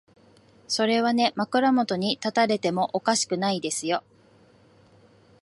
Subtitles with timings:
[0.67, 4.03] それはね、枕元に立たれてもおかしくないですよ。